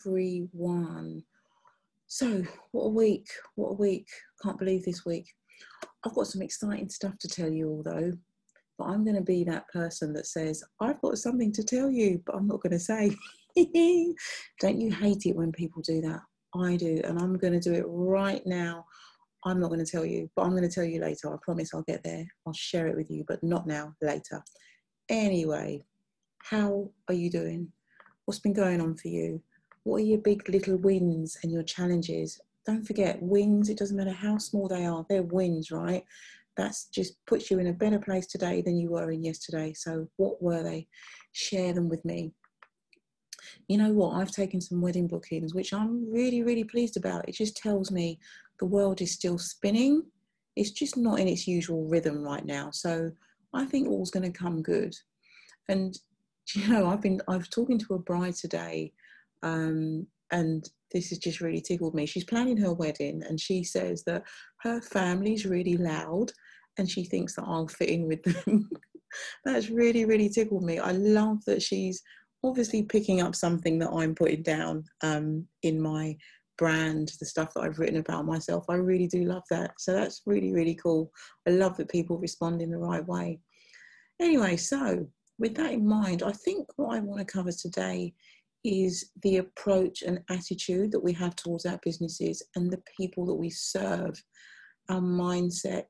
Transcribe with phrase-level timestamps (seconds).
[0.00, 1.22] everyone.
[2.06, 2.42] So,
[2.72, 3.28] what a week!
[3.54, 4.08] What a week!
[4.42, 5.26] Can't believe this week.
[6.04, 8.12] I've got some exciting stuff to tell you, although,
[8.78, 12.22] but I'm going to be that person that says, I've got something to tell you,
[12.24, 13.14] but I'm not going to say.
[14.60, 16.20] Don't you hate it when people do that?
[16.54, 18.84] I do, and I'm going to do it right now.
[19.44, 21.32] I'm not going to tell you, but I'm going to tell you later.
[21.32, 22.24] I promise I'll get there.
[22.46, 24.42] I'll share it with you, but not now, later.
[25.08, 25.84] Anyway,
[26.38, 27.70] how are you doing?
[28.24, 29.42] What's been going on for you?
[29.84, 32.40] What are your big little wins and your challenges?
[32.66, 36.04] Don't forget, wins, it doesn't matter how small they are, they're wins, right?
[36.56, 39.72] That's just puts you in a better place today than you were in yesterday.
[39.72, 40.88] So, what were they?
[41.32, 42.32] Share them with me.
[43.68, 44.16] You know what?
[44.16, 47.26] I've taken some wedding bookings, which I'm really, really pleased about.
[47.28, 48.18] It just tells me
[48.58, 50.02] the world is still spinning.
[50.56, 52.70] It's just not in its usual rhythm right now.
[52.72, 53.10] So,
[53.54, 54.94] I think all's going to come good.
[55.68, 55.98] And
[56.54, 58.92] you know, I've been I've talking to a bride today
[59.42, 62.06] um, and this has just really tickled me.
[62.06, 64.24] She's planning her wedding and she says that
[64.62, 66.32] her family's really loud
[66.78, 68.68] and she thinks that I'll fit in with them.
[69.44, 70.78] That's really, really tickled me.
[70.78, 72.02] I love that she's
[72.44, 76.16] obviously picking up something that I'm putting down um, in my
[76.58, 78.64] brand, the stuff that I've written about myself.
[78.68, 79.72] I really do love that.
[79.78, 81.10] So that's really, really cool.
[81.46, 83.40] I love that people respond in the right way.
[84.20, 85.06] Anyway, so
[85.38, 88.12] with that in mind, I think what I want to cover today
[88.64, 93.34] is the approach and attitude that we have towards our businesses and the people that
[93.34, 94.22] we serve,
[94.88, 95.86] our mindset.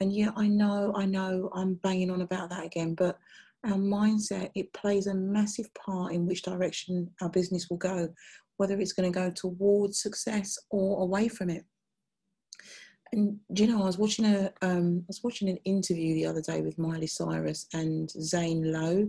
[0.00, 3.18] And yeah, I know, I know I'm banging on about that again, but
[3.64, 8.08] our mindset, it plays a massive part in which direction our business will go,
[8.56, 11.64] whether it's going to go towards success or away from it.
[13.12, 16.26] And do you know, I was watching a, um, I was watching an interview the
[16.26, 19.08] other day with Miley Cyrus and Zane Lowe,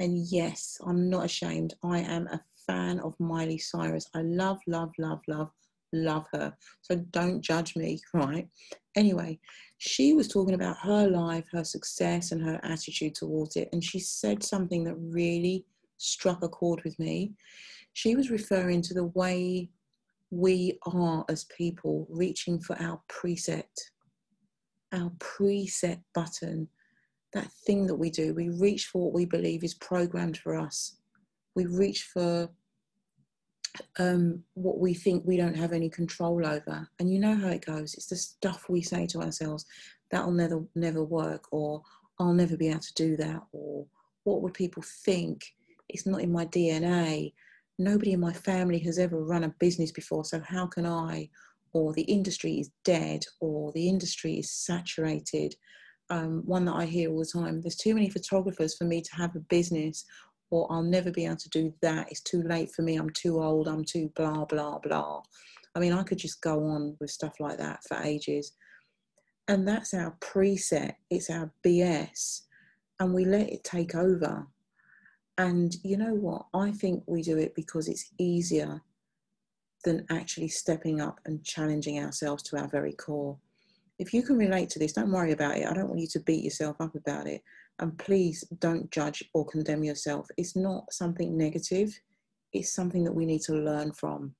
[0.00, 1.74] and yes, I'm not ashamed.
[1.82, 4.08] I am a fan of Miley Cyrus.
[4.14, 5.50] I love, love, love, love,
[5.92, 6.54] love her.
[6.82, 8.48] So don't judge me, right?
[8.96, 9.38] Anyway,
[9.78, 13.68] she was talking about her life, her success, and her attitude towards it.
[13.72, 15.64] And she said something that really
[15.98, 17.32] struck a chord with me.
[17.92, 19.70] She was referring to the way
[20.30, 23.62] we are as people reaching for our preset,
[24.92, 26.68] our preset button
[27.34, 28.32] that thing that we do.
[28.34, 30.96] We reach for what we believe is programmed for us.
[31.54, 32.48] We reach for
[33.98, 36.88] um, what we think we don't have any control over.
[36.98, 37.94] And you know how it goes.
[37.94, 39.66] It's the stuff we say to ourselves
[40.10, 41.82] that'll never never work, or
[42.18, 43.86] I'll never be able to do that, or
[44.24, 45.44] what would people think?
[45.88, 47.34] It's not in my DNA.
[47.78, 51.28] Nobody in my family has ever run a business before, so how can I?
[51.72, 55.56] Or the industry is dead, or the industry is saturated
[56.10, 57.60] um, one that I hear all the time.
[57.60, 60.04] There's too many photographers for me to have a business,
[60.50, 62.08] or I'll never be able to do that.
[62.10, 62.96] It's too late for me.
[62.96, 63.68] I'm too old.
[63.68, 65.22] I'm too blah, blah, blah.
[65.74, 68.52] I mean, I could just go on with stuff like that for ages.
[69.48, 72.42] And that's our preset, it's our BS,
[72.98, 74.46] and we let it take over.
[75.36, 76.46] And you know what?
[76.54, 78.80] I think we do it because it's easier
[79.84, 83.36] than actually stepping up and challenging ourselves to our very core
[83.98, 85.66] if you can relate to this, don't worry about it.
[85.66, 87.42] I don't want you to beat yourself up about it.
[87.78, 90.26] And please don't judge or condemn yourself.
[90.36, 91.98] It's not something negative,
[92.52, 94.34] it's something that we need to learn from.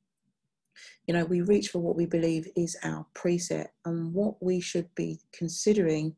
[1.06, 4.92] You know, we reach for what we believe is our preset, and what we should
[4.94, 6.14] be considering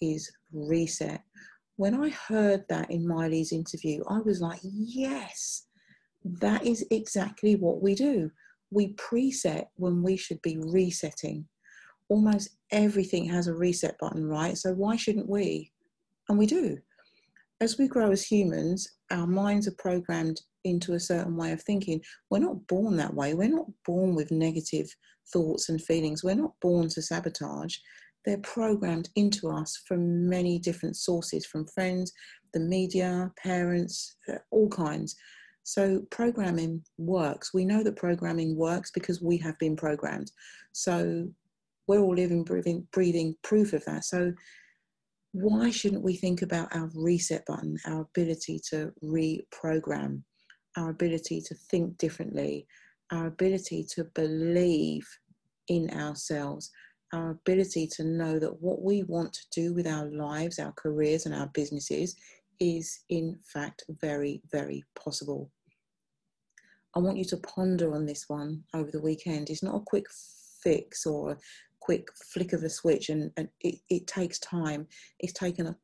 [0.00, 1.22] is reset.
[1.76, 5.66] When I heard that in Miley's interview, I was like, yes,
[6.24, 8.30] that is exactly what we do.
[8.70, 11.46] We preset when we should be resetting
[12.08, 14.56] almost everything has a reset button, right?
[14.56, 15.72] So why shouldn't we?
[16.28, 16.78] And we do.
[17.60, 22.00] As we grow as humans, our minds are programmed into a certain way of thinking.
[22.30, 23.34] We're not born that way.
[23.34, 24.88] We're not born with negative
[25.32, 26.22] thoughts and feelings.
[26.22, 27.76] We're not born to sabotage.
[28.24, 32.12] They're programmed into us from many different sources from friends,
[32.52, 35.14] the media, parents, uh, all kinds.
[35.62, 37.54] So programming works.
[37.54, 40.30] We know that programming works because we have been programmed.
[40.72, 41.28] So
[41.86, 44.04] we're all living, breathing, breathing proof of that.
[44.04, 44.32] So
[45.32, 50.22] why shouldn't we think about our reset button, our ability to reprogram,
[50.76, 52.66] our ability to think differently,
[53.12, 55.06] our ability to believe
[55.68, 56.70] in ourselves,
[57.12, 61.26] our ability to know that what we want to do with our lives, our careers,
[61.26, 62.16] and our businesses
[62.58, 65.50] is in fact very, very possible.
[66.94, 69.50] I want you to ponder on this one over the weekend.
[69.50, 70.06] It's not a quick
[70.62, 71.38] fix or
[71.86, 74.88] quick flick of a switch and, and it, it takes time.
[75.20, 75.76] It's taken a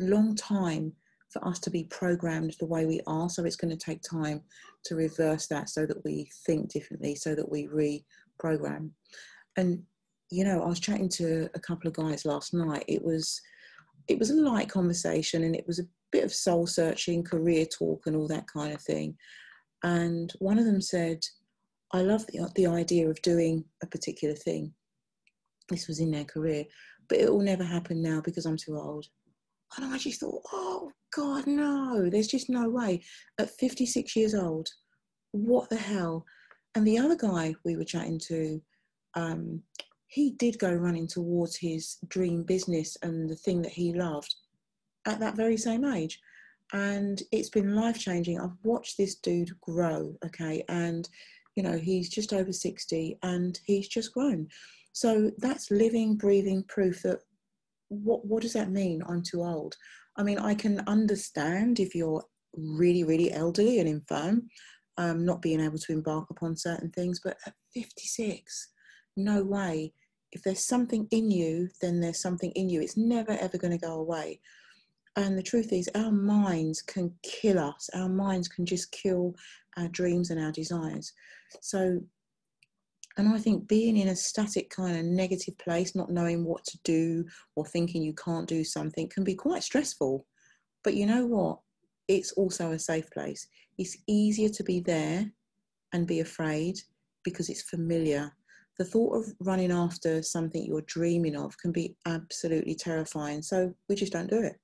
[0.00, 0.94] long time
[1.28, 3.28] for us to be programmed the way we are.
[3.28, 4.40] So it's going to take time
[4.86, 8.90] to reverse that so that we think differently, so that we reprogram.
[9.58, 9.82] And
[10.30, 12.84] you know, I was chatting to a couple of guys last night.
[12.88, 13.40] It was
[14.08, 18.06] it was a light conversation and it was a bit of soul searching, career talk
[18.06, 19.14] and all that kind of thing.
[19.82, 21.20] And one of them said,
[21.92, 24.72] I love the, the idea of doing a particular thing.
[25.68, 26.64] This was in their career,
[27.08, 29.06] but it will never happen now because I'm too old.
[29.76, 33.02] And I just thought, oh God, no, there's just no way.
[33.38, 34.68] At 56 years old,
[35.32, 36.24] what the hell?
[36.74, 38.60] And the other guy we were chatting to,
[39.14, 39.62] um,
[40.06, 44.34] he did go running towards his dream business and the thing that he loved
[45.06, 46.20] at that very same age.
[46.72, 48.40] And it's been life changing.
[48.40, 51.08] I've watched this dude grow, okay, and
[51.56, 54.48] you know, he's just over 60 and he's just grown.
[54.94, 57.18] So that's living, breathing proof that
[57.88, 59.02] what what does that mean?
[59.08, 59.76] I'm too old.
[60.16, 62.24] I mean, I can understand if you're
[62.56, 64.48] really, really elderly and infirm,
[64.96, 68.70] um, not being able to embark upon certain things, but at 56,
[69.16, 69.92] no way.
[70.30, 72.80] If there's something in you, then there's something in you.
[72.80, 74.40] It's never ever going to go away.
[75.16, 77.90] And the truth is, our minds can kill us.
[77.94, 79.34] Our minds can just kill
[79.76, 81.12] our dreams and our desires.
[81.60, 82.00] So,
[83.16, 86.78] and I think being in a static kind of negative place, not knowing what to
[86.84, 87.24] do
[87.56, 90.26] or thinking you can't do something can be quite stressful.
[90.82, 91.60] But you know what?
[92.08, 93.46] It's also a safe place.
[93.78, 95.30] It's easier to be there
[95.92, 96.76] and be afraid
[97.22, 98.32] because it's familiar.
[98.78, 103.40] The thought of running after something you're dreaming of can be absolutely terrifying.
[103.42, 104.56] So we just don't do it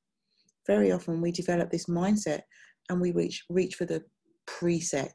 [0.67, 2.43] very often we develop this mindset
[2.89, 4.03] and we reach reach for the
[4.47, 5.15] preset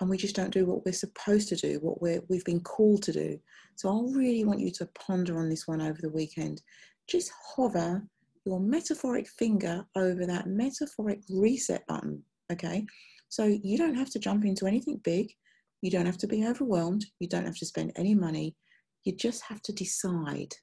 [0.00, 3.02] and we just don't do what we're supposed to do what we're, we've been called
[3.02, 3.38] to do.
[3.76, 6.62] So i really want you to ponder on this one over the weekend.
[7.08, 8.06] Just hover
[8.44, 12.22] your metaphoric finger over that metaphoric reset button
[12.52, 12.86] okay?
[13.28, 15.32] So you don't have to jump into anything big.
[15.82, 17.04] You don't have to be overwhelmed.
[17.20, 18.56] You don't have to spend any money.
[19.04, 20.54] You just have to decide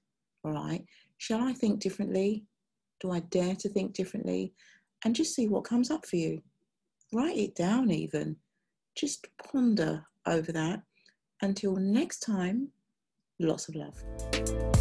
[0.44, 0.84] all right?
[1.18, 2.46] Shall i think differently?
[3.00, 4.54] Do I dare to think differently?
[5.04, 6.42] And just see what comes up for you.
[7.14, 8.36] Write it down, even.
[8.96, 10.82] Just ponder over that.
[11.42, 12.70] Until next time,
[13.40, 14.75] lots of love.